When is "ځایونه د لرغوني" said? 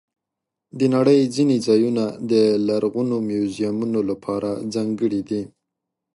1.67-3.17